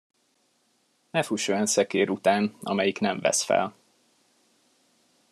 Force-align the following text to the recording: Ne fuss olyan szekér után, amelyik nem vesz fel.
Ne 1.11 1.23
fuss 1.23 1.47
olyan 1.47 1.65
szekér 1.65 2.09
után, 2.09 2.57
amelyik 2.61 2.99
nem 2.99 3.19
vesz 3.19 3.43
fel. 3.43 3.75